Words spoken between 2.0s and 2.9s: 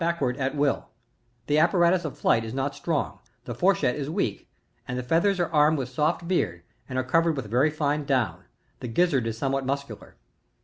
(^ flight is not